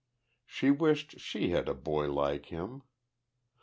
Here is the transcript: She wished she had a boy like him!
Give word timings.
She 0.47 0.71
wished 0.71 1.19
she 1.19 1.51
had 1.51 1.69
a 1.69 1.75
boy 1.75 2.11
like 2.11 2.47
him! 2.47 2.81